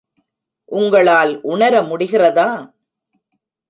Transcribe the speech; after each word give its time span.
உங்களால் 0.71 1.41
உணர 1.43 1.81
முடிகிறதா? 1.81 2.49